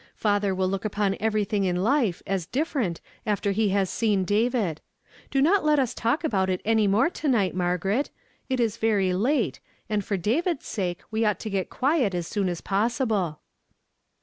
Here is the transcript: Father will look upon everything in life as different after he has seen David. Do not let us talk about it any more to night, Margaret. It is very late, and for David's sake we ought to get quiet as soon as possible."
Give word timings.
Father 0.15 0.55
will 0.55 0.67
look 0.67 0.83
upon 0.83 1.15
everything 1.19 1.63
in 1.63 1.75
life 1.83 2.23
as 2.25 2.47
different 2.47 3.01
after 3.23 3.51
he 3.51 3.69
has 3.69 3.87
seen 3.87 4.23
David. 4.25 4.81
Do 5.29 5.43
not 5.43 5.63
let 5.63 5.77
us 5.77 5.93
talk 5.93 6.23
about 6.23 6.49
it 6.49 6.59
any 6.65 6.87
more 6.87 7.07
to 7.11 7.27
night, 7.27 7.53
Margaret. 7.53 8.09
It 8.49 8.59
is 8.59 8.77
very 8.77 9.13
late, 9.13 9.59
and 9.87 10.03
for 10.03 10.17
David's 10.17 10.65
sake 10.65 11.01
we 11.11 11.23
ought 11.23 11.39
to 11.41 11.51
get 11.51 11.69
quiet 11.69 12.15
as 12.15 12.25
soon 12.25 12.49
as 12.49 12.61
possible." 12.61 13.41